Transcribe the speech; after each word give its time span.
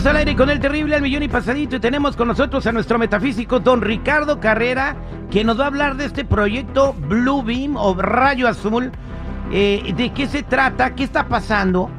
Estamos 0.00 0.16
al 0.16 0.26
aire 0.26 0.34
con 0.34 0.48
el 0.48 0.60
terrible 0.60 0.96
al 0.96 1.02
millón 1.02 1.24
y 1.24 1.28
pasadito 1.28 1.76
y 1.76 1.78
tenemos 1.78 2.16
con 2.16 2.26
nosotros 2.26 2.66
a 2.66 2.72
nuestro 2.72 2.98
metafísico 2.98 3.60
don 3.60 3.82
Ricardo 3.82 4.40
Carrera 4.40 4.96
que 5.30 5.44
nos 5.44 5.60
va 5.60 5.64
a 5.64 5.66
hablar 5.66 5.98
de 5.98 6.06
este 6.06 6.24
proyecto 6.24 6.94
Blue 6.94 7.42
Beam 7.42 7.76
o 7.76 7.92
Rayo 7.92 8.48
Azul. 8.48 8.92
Eh, 9.52 9.92
¿De 9.94 10.10
qué 10.14 10.26
se 10.26 10.42
trata? 10.42 10.94
¿Qué 10.94 11.04
está 11.04 11.28
pasando? 11.28 11.90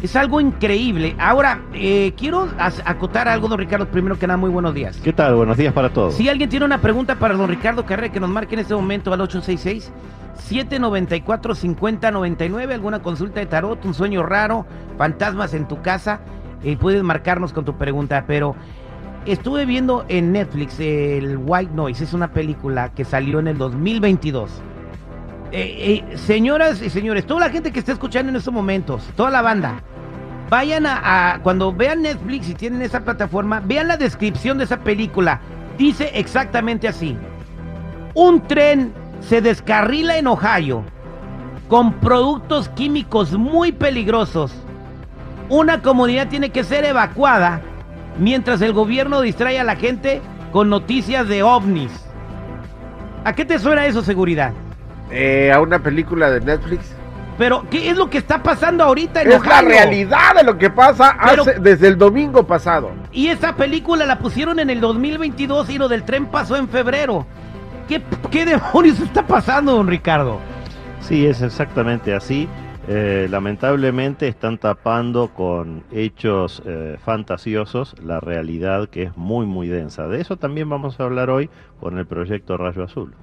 Es 0.00 0.16
algo 0.16 0.40
increíble. 0.40 1.14
Ahora, 1.18 1.60
eh, 1.74 2.14
quiero 2.16 2.48
acotar 2.86 3.28
algo, 3.28 3.46
don 3.46 3.58
Ricardo. 3.58 3.86
Primero 3.88 4.18
que 4.18 4.26
nada, 4.26 4.38
muy 4.38 4.48
buenos 4.48 4.72
días. 4.72 4.96
¿Qué 4.96 5.12
tal? 5.12 5.34
Buenos 5.34 5.58
días 5.58 5.74
para 5.74 5.90
todos. 5.90 6.14
Si 6.14 6.30
alguien 6.30 6.48
tiene 6.48 6.64
una 6.64 6.78
pregunta 6.78 7.16
para 7.16 7.34
don 7.34 7.46
Ricardo 7.46 7.84
Carrera, 7.84 8.10
que 8.10 8.20
nos 8.20 8.30
marque 8.30 8.54
en 8.54 8.60
este 8.60 8.74
momento 8.74 9.12
al 9.12 9.20
866 9.20 9.92
794 10.38 11.54
5099, 11.54 12.72
alguna 12.72 13.02
consulta 13.02 13.40
de 13.40 13.44
tarot, 13.44 13.84
un 13.84 13.92
sueño 13.92 14.22
raro, 14.22 14.64
fantasmas 14.96 15.52
en 15.52 15.68
tu 15.68 15.82
casa, 15.82 16.20
eh, 16.64 16.76
puedes 16.76 17.02
marcarnos 17.02 17.52
con 17.52 17.64
tu 17.64 17.76
pregunta. 17.76 18.24
Pero 18.26 18.54
estuve 19.26 19.66
viendo 19.66 20.04
en 20.08 20.32
Netflix 20.32 20.78
el 20.80 21.38
White 21.38 21.72
Noise, 21.74 22.04
es 22.04 22.12
una 22.12 22.32
película 22.32 22.92
que 22.92 23.04
salió 23.04 23.38
en 23.38 23.48
el 23.48 23.58
2022. 23.58 24.50
Eh, 25.52 26.04
eh, 26.10 26.16
señoras 26.16 26.80
y 26.80 26.90
señores, 26.90 27.26
toda 27.26 27.40
la 27.40 27.50
gente 27.50 27.72
que 27.72 27.80
está 27.80 27.92
escuchando 27.92 28.30
en 28.30 28.36
estos 28.36 28.54
momentos, 28.54 29.02
toda 29.16 29.30
la 29.30 29.42
banda, 29.42 29.82
Vayan 30.50 30.84
a, 30.84 31.38
cuando 31.44 31.72
vean 31.72 32.02
Netflix 32.02 32.48
y 32.48 32.54
tienen 32.54 32.82
esa 32.82 33.04
plataforma, 33.04 33.62
vean 33.64 33.86
la 33.86 33.96
descripción 33.96 34.58
de 34.58 34.64
esa 34.64 34.80
película. 34.80 35.40
Dice 35.78 36.10
exactamente 36.12 36.88
así. 36.88 37.16
Un 38.14 38.40
tren 38.42 38.92
se 39.20 39.40
descarrila 39.40 40.18
en 40.18 40.26
Ohio 40.26 40.82
con 41.68 41.92
productos 41.92 42.68
químicos 42.70 43.32
muy 43.32 43.70
peligrosos. 43.70 44.52
Una 45.50 45.82
comunidad 45.82 46.28
tiene 46.28 46.50
que 46.50 46.62
ser 46.62 46.84
evacuada 46.84 47.60
mientras 48.20 48.62
el 48.62 48.72
gobierno 48.72 49.20
distrae 49.20 49.58
a 49.58 49.64
la 49.64 49.74
gente 49.74 50.22
con 50.52 50.70
noticias 50.70 51.26
de 51.26 51.42
ovnis. 51.42 51.90
¿A 53.24 53.32
qué 53.34 53.44
te 53.44 53.58
suena 53.58 53.84
eso, 53.86 54.00
seguridad? 54.02 54.52
Eh, 55.10 55.50
a 55.52 55.60
una 55.60 55.80
película 55.80 56.30
de 56.30 56.40
Netflix. 56.40 56.94
Pero, 57.36 57.64
¿qué 57.68 57.90
es 57.90 57.96
lo 57.96 58.08
que 58.08 58.18
está 58.18 58.44
pasando 58.44 58.84
ahorita 58.84 59.22
en 59.22 59.32
Es 59.32 59.44
la 59.44 59.60
realidad 59.60 60.36
de 60.36 60.44
lo 60.44 60.56
que 60.56 60.70
pasa 60.70 61.16
desde 61.60 61.88
el 61.88 61.98
domingo 61.98 62.46
pasado. 62.46 62.92
Y 63.10 63.26
esa 63.26 63.56
película 63.56 64.06
la 64.06 64.20
pusieron 64.20 64.60
en 64.60 64.70
el 64.70 64.80
2022 64.80 65.68
y 65.70 65.78
lo 65.78 65.88
del 65.88 66.04
tren 66.04 66.26
pasó 66.26 66.54
en 66.54 66.68
febrero. 66.68 67.26
¿Qué, 67.88 68.00
qué 68.30 68.44
demonios 68.44 69.00
está 69.00 69.26
pasando, 69.26 69.72
don 69.72 69.88
Ricardo? 69.88 70.38
Sí, 71.00 71.26
es 71.26 71.42
exactamente 71.42 72.14
así. 72.14 72.48
Eh, 72.88 73.28
lamentablemente 73.30 74.26
están 74.26 74.58
tapando 74.58 75.28
con 75.34 75.84
hechos 75.92 76.62
eh, 76.64 76.96
fantasiosos 77.04 77.94
la 78.02 78.20
realidad 78.20 78.88
que 78.88 79.04
es 79.04 79.16
muy 79.16 79.46
muy 79.46 79.68
densa. 79.68 80.08
De 80.08 80.20
eso 80.20 80.36
también 80.36 80.68
vamos 80.68 80.98
a 80.98 81.04
hablar 81.04 81.30
hoy 81.30 81.50
con 81.78 81.98
el 81.98 82.06
proyecto 82.06 82.56
Rayo 82.56 82.82
Azul. 82.82 83.14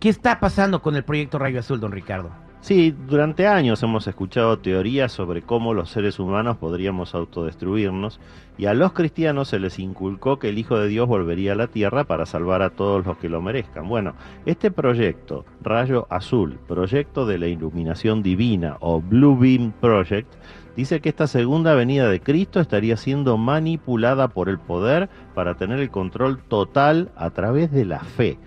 ¿Qué 0.00 0.08
está 0.08 0.40
pasando 0.40 0.82
con 0.82 0.96
el 0.96 1.04
proyecto 1.04 1.38
Rayo 1.38 1.60
Azul, 1.60 1.80
don 1.80 1.92
Ricardo? 1.92 2.45
Sí, 2.60 2.92
durante 3.06 3.46
años 3.46 3.80
hemos 3.84 4.08
escuchado 4.08 4.58
teorías 4.58 5.12
sobre 5.12 5.42
cómo 5.42 5.72
los 5.72 5.90
seres 5.90 6.18
humanos 6.18 6.56
podríamos 6.56 7.14
autodestruirnos 7.14 8.18
y 8.58 8.66
a 8.66 8.74
los 8.74 8.92
cristianos 8.92 9.48
se 9.48 9.60
les 9.60 9.78
inculcó 9.78 10.40
que 10.40 10.48
el 10.48 10.58
Hijo 10.58 10.76
de 10.76 10.88
Dios 10.88 11.06
volvería 11.06 11.52
a 11.52 11.56
la 11.56 11.68
tierra 11.68 12.04
para 12.04 12.26
salvar 12.26 12.62
a 12.62 12.70
todos 12.70 13.06
los 13.06 13.18
que 13.18 13.28
lo 13.28 13.40
merezcan. 13.40 13.88
Bueno, 13.88 14.14
este 14.46 14.72
proyecto, 14.72 15.44
Rayo 15.62 16.08
Azul, 16.10 16.58
proyecto 16.66 17.24
de 17.24 17.38
la 17.38 17.46
iluminación 17.46 18.24
divina 18.24 18.78
o 18.80 19.00
Blue 19.00 19.38
Beam 19.38 19.72
Project, 19.80 20.32
dice 20.74 21.00
que 21.00 21.10
esta 21.10 21.28
segunda 21.28 21.74
venida 21.74 22.08
de 22.08 22.20
Cristo 22.20 22.58
estaría 22.58 22.96
siendo 22.96 23.36
manipulada 23.36 24.26
por 24.26 24.48
el 24.48 24.58
poder 24.58 25.08
para 25.36 25.54
tener 25.54 25.78
el 25.78 25.90
control 25.90 26.42
total 26.42 27.12
a 27.16 27.30
través 27.30 27.70
de 27.70 27.84
la 27.84 28.00
fe 28.00 28.38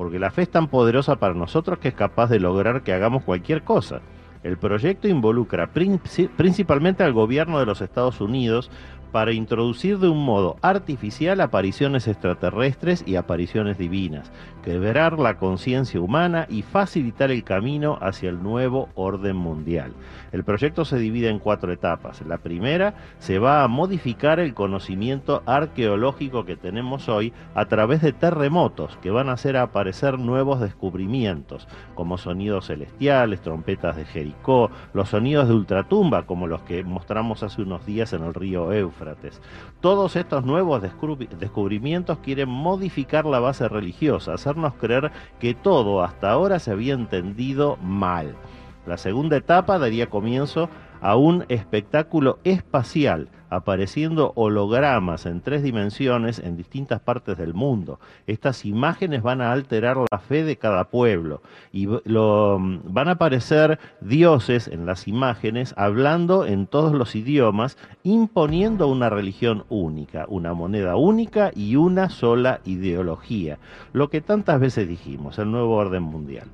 porque 0.00 0.18
la 0.18 0.30
fe 0.30 0.40
es 0.40 0.50
tan 0.50 0.68
poderosa 0.68 1.16
para 1.16 1.34
nosotros 1.34 1.78
que 1.78 1.88
es 1.88 1.94
capaz 1.94 2.30
de 2.30 2.40
lograr 2.40 2.82
que 2.82 2.94
hagamos 2.94 3.22
cualquier 3.22 3.64
cosa. 3.64 4.00
El 4.42 4.56
proyecto 4.56 5.08
involucra 5.08 5.74
principalmente 5.74 7.04
al 7.04 7.12
gobierno 7.12 7.58
de 7.58 7.66
los 7.66 7.82
Estados 7.82 8.22
Unidos 8.22 8.70
para 9.12 9.32
introducir 9.32 9.98
de 9.98 10.08
un 10.08 10.24
modo 10.24 10.56
artificial 10.62 11.40
apariciones 11.40 12.08
extraterrestres 12.08 13.02
y 13.06 13.16
apariciones 13.16 13.78
divinas, 13.78 14.30
quebrar 14.62 15.18
la 15.18 15.38
conciencia 15.38 16.00
humana 16.00 16.46
y 16.48 16.62
facilitar 16.62 17.30
el 17.30 17.44
camino 17.44 17.98
hacia 18.00 18.30
el 18.30 18.42
nuevo 18.42 18.88
orden 18.94 19.36
mundial. 19.36 19.92
El 20.32 20.44
proyecto 20.44 20.84
se 20.84 20.98
divide 20.98 21.28
en 21.28 21.38
cuatro 21.38 21.72
etapas. 21.72 22.22
La 22.26 22.38
primera 22.38 22.94
se 23.18 23.38
va 23.38 23.64
a 23.64 23.68
modificar 23.68 24.38
el 24.38 24.54
conocimiento 24.54 25.42
arqueológico 25.46 26.44
que 26.44 26.56
tenemos 26.56 27.08
hoy 27.08 27.32
a 27.54 27.66
través 27.66 28.02
de 28.02 28.12
terremotos 28.12 28.96
que 29.02 29.10
van 29.10 29.28
a 29.28 29.32
hacer 29.32 29.56
aparecer 29.56 30.18
nuevos 30.18 30.60
descubrimientos, 30.60 31.66
como 31.94 32.18
sonidos 32.18 32.66
celestiales, 32.66 33.40
trompetas 33.40 33.96
de 33.96 34.04
Jericó, 34.04 34.70
los 34.92 35.08
sonidos 35.08 35.48
de 35.48 35.54
ultratumba, 35.54 36.26
como 36.26 36.46
los 36.46 36.62
que 36.62 36.84
mostramos 36.84 37.42
hace 37.42 37.62
unos 37.62 37.84
días 37.86 38.12
en 38.12 38.24
el 38.24 38.34
río 38.34 38.72
Todos 39.80 40.16
estos 40.16 40.44
nuevos 40.44 40.82
descubrimientos 40.82 42.18
quieren 42.18 42.48
modificar 42.48 43.24
la 43.26 43.40
base 43.40 43.68
religiosa, 43.68 44.34
hacernos 44.34 44.74
creer 44.74 45.10
que 45.38 45.54
todo 45.54 46.02
hasta 46.02 46.30
ahora 46.30 46.58
se 46.58 46.70
había 46.70 46.94
entendido 46.94 47.76
mal. 47.76 48.34
La 48.86 48.96
segunda 48.96 49.36
etapa 49.36 49.78
daría 49.78 50.08
comienzo 50.08 50.68
a 51.00 51.16
un 51.16 51.44
espectáculo 51.48 52.38
espacial, 52.44 53.28
apareciendo 53.50 54.32
hologramas 54.36 55.26
en 55.26 55.40
tres 55.40 55.62
dimensiones 55.62 56.38
en 56.38 56.56
distintas 56.56 57.00
partes 57.00 57.36
del 57.36 57.52
mundo. 57.52 57.98
Estas 58.26 58.64
imágenes 58.64 59.22
van 59.22 59.40
a 59.40 59.52
alterar 59.52 59.96
la 60.10 60.18
fe 60.18 60.44
de 60.44 60.56
cada 60.56 60.84
pueblo 60.84 61.42
y 61.72 61.86
van 61.86 63.08
a 63.08 63.12
aparecer 63.12 63.78
dioses 64.00 64.68
en 64.68 64.86
las 64.86 65.08
imágenes 65.08 65.74
hablando 65.76 66.46
en 66.46 66.66
todos 66.66 66.92
los 66.92 67.16
idiomas, 67.16 67.76
imponiendo 68.04 68.86
una 68.88 69.10
religión 69.10 69.64
única, 69.68 70.26
una 70.28 70.54
moneda 70.54 70.96
única 70.96 71.50
y 71.54 71.76
una 71.76 72.08
sola 72.08 72.60
ideología. 72.64 73.58
Lo 73.92 74.10
que 74.10 74.20
tantas 74.20 74.60
veces 74.60 74.88
dijimos, 74.88 75.38
el 75.38 75.50
nuevo 75.50 75.74
orden 75.74 76.04
mundial. 76.04 76.46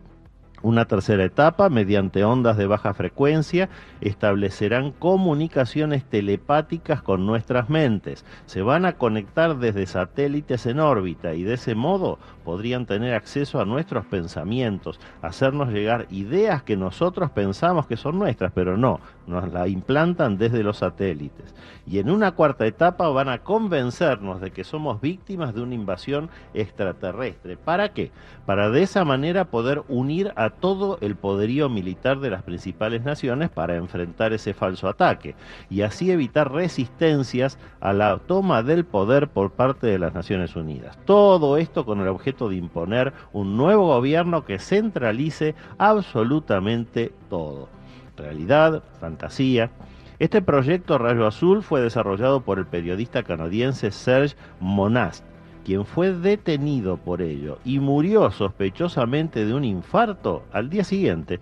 Una 0.66 0.86
tercera 0.86 1.22
etapa, 1.22 1.68
mediante 1.68 2.24
ondas 2.24 2.56
de 2.56 2.66
baja 2.66 2.92
frecuencia, 2.92 3.68
establecerán 4.00 4.90
comunicaciones 4.90 6.04
telepáticas 6.04 7.02
con 7.02 7.24
nuestras 7.24 7.70
mentes. 7.70 8.24
Se 8.46 8.62
van 8.62 8.84
a 8.84 8.94
conectar 8.94 9.58
desde 9.58 9.86
satélites 9.86 10.66
en 10.66 10.80
órbita 10.80 11.34
y 11.34 11.44
de 11.44 11.54
ese 11.54 11.76
modo 11.76 12.18
podrían 12.44 12.84
tener 12.84 13.14
acceso 13.14 13.60
a 13.60 13.64
nuestros 13.64 14.06
pensamientos, 14.06 14.98
hacernos 15.22 15.68
llegar 15.68 16.08
ideas 16.10 16.64
que 16.64 16.76
nosotros 16.76 17.30
pensamos 17.30 17.86
que 17.86 17.96
son 17.96 18.18
nuestras, 18.18 18.50
pero 18.50 18.76
no, 18.76 18.98
nos 19.28 19.52
la 19.52 19.68
implantan 19.68 20.36
desde 20.36 20.64
los 20.64 20.78
satélites. 20.78 21.54
Y 21.86 22.00
en 22.00 22.10
una 22.10 22.32
cuarta 22.32 22.66
etapa 22.66 23.08
van 23.10 23.28
a 23.28 23.38
convencernos 23.38 24.40
de 24.40 24.50
que 24.50 24.64
somos 24.64 25.00
víctimas 25.00 25.54
de 25.54 25.62
una 25.62 25.76
invasión 25.76 26.28
extraterrestre. 26.54 27.56
¿Para 27.56 27.92
qué? 27.92 28.10
Para 28.46 28.70
de 28.70 28.82
esa 28.82 29.04
manera 29.04 29.44
poder 29.44 29.84
unir 29.88 30.32
a 30.34 30.55
todo 30.60 30.98
el 31.00 31.16
poderío 31.16 31.68
militar 31.68 32.20
de 32.20 32.30
las 32.30 32.42
principales 32.42 33.04
naciones 33.04 33.50
para 33.50 33.76
enfrentar 33.76 34.32
ese 34.32 34.54
falso 34.54 34.88
ataque 34.88 35.34
y 35.70 35.82
así 35.82 36.10
evitar 36.10 36.52
resistencias 36.52 37.58
a 37.80 37.92
la 37.92 38.18
toma 38.18 38.62
del 38.62 38.84
poder 38.84 39.28
por 39.28 39.52
parte 39.52 39.86
de 39.86 39.98
las 39.98 40.14
Naciones 40.14 40.56
Unidas. 40.56 40.98
Todo 41.04 41.56
esto 41.56 41.84
con 41.84 42.00
el 42.00 42.08
objeto 42.08 42.48
de 42.48 42.56
imponer 42.56 43.12
un 43.32 43.56
nuevo 43.56 43.86
gobierno 43.86 44.44
que 44.44 44.58
centralice 44.58 45.54
absolutamente 45.78 47.12
todo. 47.28 47.68
Realidad, 48.16 48.82
fantasía. 49.00 49.70
Este 50.18 50.40
proyecto 50.40 50.96
Rayo 50.96 51.26
Azul 51.26 51.62
fue 51.62 51.82
desarrollado 51.82 52.40
por 52.40 52.58
el 52.58 52.66
periodista 52.66 53.22
canadiense 53.22 53.90
Serge 53.90 54.34
Monast, 54.60 55.22
quien 55.66 55.84
fue 55.84 56.12
detenido 56.12 56.96
por 56.96 57.20
ello 57.20 57.58
y 57.64 57.80
murió 57.80 58.30
sospechosamente 58.30 59.44
de 59.44 59.52
un 59.52 59.64
infarto 59.64 60.44
al 60.52 60.70
día 60.70 60.84
siguiente. 60.84 61.40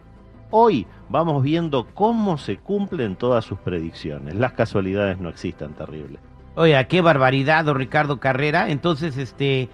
Hoy 0.50 0.87
vamos 1.11 1.43
viendo 1.43 1.87
cómo 1.93 2.38
se 2.38 2.56
cumplen 2.56 3.17
todas 3.17 3.44
sus 3.44 3.59
predicciones. 3.59 4.35
Las 4.35 4.55
casualidades 4.55 5.19
no 5.19 5.29
existen, 5.29 5.75
terrible. 5.75 6.19
Oiga, 6.55 6.85
qué 6.85 7.03
barbaridad, 7.03 7.67
don 7.67 7.76
Ricardo 7.76 8.19
Carrera. 8.19 8.71
Entonces, 8.71 9.19
este, 9.19 9.69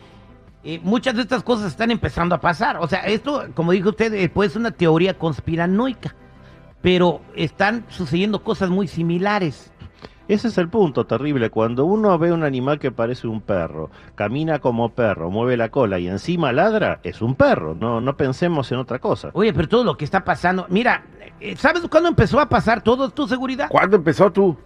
eh, 0.64 0.80
muchas 0.82 1.14
de 1.14 1.22
estas 1.22 1.44
cosas 1.44 1.68
están 1.68 1.92
empezando 1.92 2.34
a 2.34 2.40
pasar. 2.40 2.78
O 2.78 2.88
sea, 2.88 3.02
esto, 3.02 3.46
como 3.54 3.70
dijo 3.70 3.90
usted, 3.90 4.12
eh, 4.14 4.28
puede 4.28 4.50
ser 4.50 4.58
una 4.58 4.72
teoría 4.72 5.16
conspiranoica, 5.16 6.16
pero 6.82 7.20
están 7.36 7.84
sucediendo 7.88 8.42
cosas 8.42 8.68
muy 8.68 8.88
similares. 8.88 9.72
Ese 10.28 10.46
es 10.48 10.58
el 10.58 10.68
punto 10.68 11.06
terrible. 11.06 11.50
Cuando 11.50 11.84
uno 11.84 12.16
ve 12.16 12.32
un 12.32 12.44
animal 12.44 12.78
que 12.78 12.92
parece 12.92 13.26
un 13.26 13.40
perro, 13.40 13.90
camina 14.14 14.60
como 14.60 14.90
perro, 14.90 15.30
mueve 15.30 15.56
la 15.56 15.70
cola 15.70 15.98
y 15.98 16.06
encima 16.06 16.52
ladra, 16.52 17.00
es 17.02 17.20
un 17.20 17.34
perro. 17.34 17.74
No, 17.74 18.00
no 18.00 18.16
pensemos 18.16 18.70
en 18.70 18.78
otra 18.78 19.00
cosa. 19.00 19.30
Oye, 19.32 19.52
pero 19.52 19.68
todo 19.68 19.82
lo 19.82 19.96
que 19.96 20.04
está 20.04 20.22
pasando. 20.24 20.66
Mira, 20.68 21.02
eh, 21.40 21.56
¿sabes 21.56 21.82
cuándo 21.90 22.08
empezó 22.08 22.38
a 22.38 22.48
pasar 22.48 22.82
todo 22.82 23.10
tu 23.10 23.26
seguridad? 23.26 23.68
¿Cuándo 23.70 23.96
empezó 23.96 24.30
tú? 24.30 24.56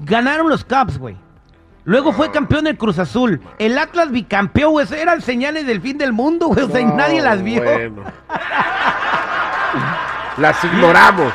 Ganaron 0.00 0.50
los 0.50 0.64
Cubs, 0.64 0.98
güey. 0.98 1.16
Luego 1.84 2.12
fue 2.12 2.30
campeón 2.30 2.64
del 2.64 2.76
Cruz 2.76 2.98
Azul. 2.98 3.40
El 3.58 3.78
Atlas 3.78 4.10
bicampeón, 4.10 4.72
güey. 4.72 4.86
Eran 4.94 5.22
señales 5.22 5.66
del 5.66 5.80
fin 5.80 5.96
del 5.96 6.12
mundo, 6.12 6.48
güey. 6.48 6.62
O 6.62 6.68
sea, 6.68 6.80
y 6.80 6.84
No, 6.84 6.94
nadie 6.94 7.22
las 7.22 7.42
vio. 7.42 7.62
bueno. 7.62 8.02
Las 10.36 10.62
ignoramos. 10.64 11.32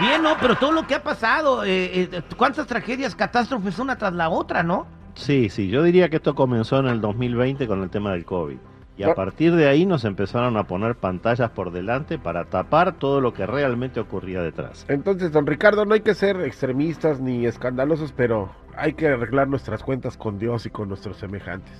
Bien, 0.00 0.22
no, 0.22 0.36
pero 0.40 0.56
todo 0.56 0.72
lo 0.72 0.86
que 0.86 0.94
ha 0.94 1.02
pasado, 1.02 1.64
eh, 1.64 2.08
eh, 2.12 2.22
cuántas 2.36 2.66
tragedias, 2.66 3.14
catástrofes 3.14 3.78
una 3.78 3.96
tras 3.96 4.12
la 4.12 4.28
otra, 4.28 4.62
¿no? 4.62 4.86
Sí, 5.14 5.48
sí, 5.48 5.68
yo 5.68 5.82
diría 5.82 6.08
que 6.08 6.16
esto 6.16 6.34
comenzó 6.34 6.78
en 6.78 6.86
el 6.86 7.00
2020 7.00 7.66
con 7.66 7.82
el 7.82 7.90
tema 7.90 8.12
del 8.12 8.24
COVID. 8.24 8.58
Y 8.98 9.02
a 9.02 9.14
partir 9.14 9.54
de 9.54 9.68
ahí 9.68 9.84
nos 9.84 10.04
empezaron 10.04 10.56
a 10.56 10.64
poner 10.64 10.94
pantallas 10.94 11.50
por 11.50 11.70
delante 11.70 12.18
para 12.18 12.46
tapar 12.46 12.98
todo 12.98 13.20
lo 13.20 13.34
que 13.34 13.44
realmente 13.44 14.00
ocurría 14.00 14.40
detrás. 14.40 14.86
Entonces, 14.88 15.32
don 15.32 15.46
Ricardo, 15.46 15.84
no 15.84 15.92
hay 15.92 16.00
que 16.00 16.14
ser 16.14 16.40
extremistas 16.40 17.20
ni 17.20 17.44
escandalosos, 17.44 18.12
pero 18.12 18.50
hay 18.74 18.94
que 18.94 19.08
arreglar 19.08 19.48
nuestras 19.48 19.82
cuentas 19.82 20.16
con 20.16 20.38
Dios 20.38 20.64
y 20.64 20.70
con 20.70 20.88
nuestros 20.88 21.18
semejantes. 21.18 21.74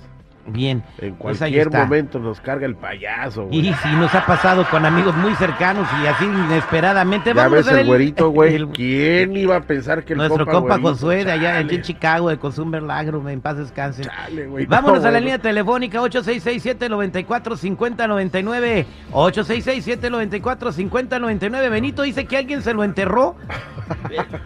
Bien. 0.47 0.83
En 0.99 1.15
Pues 1.15 1.37
cualquier 1.39 1.69
momento 1.71 2.19
nos 2.19 2.39
carga 2.41 2.65
el 2.65 2.75
payaso, 2.75 3.45
güey. 3.47 3.67
Y 3.67 3.73
sí, 3.73 3.89
nos 3.97 4.13
ha 4.15 4.25
pasado 4.25 4.65
con 4.69 4.85
amigos 4.85 5.13
muy 5.17 5.35
cercanos 5.35 5.85
y 6.01 6.07
así 6.07 6.23
inesperadamente. 6.25 7.31
Ya 7.31 7.35
Vámonos 7.43 7.65
ves 7.65 7.73
a 7.75 7.81
el 7.81 7.87
güerito, 7.87 8.29
güey. 8.29 8.55
el- 8.55 8.69
¿Quién 8.69 9.35
iba 9.35 9.57
a 9.57 9.61
pensar 9.61 10.03
que 10.05 10.13
el 10.13 10.19
Nuestro 10.19 10.45
compa, 10.45 10.77
güerito? 10.77 10.89
Josué 10.93 11.25
de 11.25 11.31
allá 11.33 11.55
Chale, 11.61 11.75
en 11.75 11.81
Chicago, 11.81 12.29
de 12.29 12.37
Consumer 12.37 12.81
Lagro, 12.81 13.27
en 13.29 13.41
paz 13.41 13.57
descanse. 13.57 14.03
chale, 14.03 14.47
güey, 14.47 14.65
Vámonos 14.65 15.01
no, 15.01 15.07
a 15.09 15.11
la 15.11 15.17
güey. 15.19 15.23
línea 15.23 15.39
telefónica 15.39 15.99
866-794-5099. 16.01 18.85
866-794-5099. 19.11 21.69
Benito 21.69 22.03
dice 22.03 22.25
que 22.25 22.37
alguien 22.37 22.61
se 22.61 22.73
lo 22.73 22.83
enterró. 22.83 23.35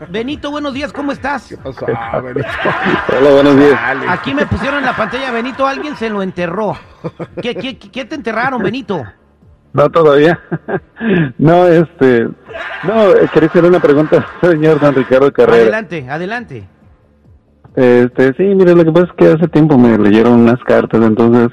Benito, 0.09 0.51
buenos 0.51 0.73
días, 0.73 0.91
¿cómo 0.93 1.11
estás? 1.11 1.47
¿Qué 1.47 1.57
pasó? 1.57 1.85
Ah, 1.95 2.19
Benito. 2.19 2.47
Hola, 3.19 3.29
buenos 3.31 3.57
días. 3.57 3.71
Chale. 3.71 4.05
Aquí 4.09 4.33
me 4.33 4.45
pusieron 4.45 4.79
en 4.79 4.85
la 4.85 4.95
pantalla, 4.95 5.31
Benito, 5.31 5.65
alguien 5.67 5.90
se 5.95 6.09
lo 6.09 6.21
enterró. 6.21 6.75
¿Qué, 7.41 7.55
qué, 7.55 7.77
qué 7.77 8.05
te 8.05 8.15
enterraron, 8.15 8.61
Benito? 8.63 9.03
No, 9.73 9.89
todavía. 9.89 10.39
No, 11.37 11.65
este. 11.67 12.27
No, 12.83 13.11
eh, 13.11 13.29
quería 13.33 13.49
hacer 13.49 13.63
una 13.65 13.79
pregunta, 13.79 14.25
señor 14.41 14.79
don 14.79 14.93
Ricardo 14.95 15.31
Carrera. 15.31 15.61
Adelante, 15.61 16.09
adelante. 16.09 16.67
Este, 17.75 18.33
sí, 18.33 18.43
mire, 18.43 18.75
lo 18.75 18.83
que 18.83 18.91
pasa 18.91 19.05
es 19.07 19.13
que 19.13 19.27
hace 19.31 19.47
tiempo 19.47 19.77
me 19.77 19.97
leyeron 19.97 20.33
unas 20.41 20.59
cartas, 20.65 21.01
entonces. 21.01 21.49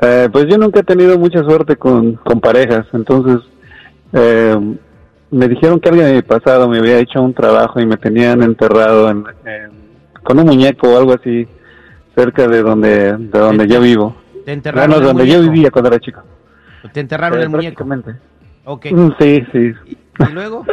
eh, 0.00 0.28
pues 0.32 0.46
yo 0.48 0.58
nunca 0.58 0.80
he 0.80 0.84
tenido 0.84 1.16
mucha 1.18 1.42
suerte 1.44 1.76
con, 1.76 2.14
con 2.14 2.40
parejas, 2.40 2.86
entonces. 2.92 3.38
eh, 4.12 4.56
me 5.30 5.46
dijeron 5.46 5.78
que 5.78 5.90
alguien 5.90 6.06
de 6.06 6.14
mi 6.14 6.22
pasado 6.22 6.68
me 6.70 6.78
había 6.78 6.98
hecho 6.98 7.20
un 7.20 7.34
trabajo 7.34 7.78
y 7.80 7.84
me 7.86 7.98
tenían 7.98 8.42
enterrado 8.42 9.10
en, 9.10 9.24
en- 9.44 9.70
con 10.24 10.38
un 10.38 10.46
muñeco 10.46 10.88
o 10.88 10.96
algo 10.98 11.12
así 11.12 11.46
cerca 12.18 12.48
de 12.48 12.62
donde 12.62 13.16
de 13.16 13.38
donde 13.38 13.66
yo 13.68 13.80
vivo. 13.80 14.16
Te 14.44 14.52
enterraron 14.52 14.90
Bueno, 14.90 15.00
el 15.02 15.06
donde 15.08 15.26
yo 15.30 15.36
muñeco. 15.38 15.52
vivía 15.52 15.70
cuando 15.70 15.88
era 15.90 16.00
chico. 16.00 16.20
Te 16.92 17.00
enterraron 17.00 17.38
Eh, 17.38 17.42
el 17.42 17.48
muñeco. 17.50 17.84
prácticamente. 17.84 18.20
Ok. 18.64 18.86
Mm, 18.90 19.10
Sí, 19.20 19.44
sí. 19.52 19.72
¿Y 19.86 20.32
luego? 20.32 20.64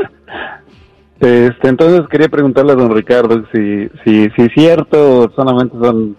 Este, 1.19 1.67
entonces 1.67 2.01
quería 2.09 2.27
preguntarle 2.29 2.73
a 2.73 2.75
don 2.75 2.93
Ricardo 2.93 3.43
si, 3.53 3.87
si, 4.03 4.29
si 4.31 4.41
es 4.41 4.51
cierto 4.53 5.19
o 5.21 5.29
solamente 5.31 5.77
son... 5.77 6.15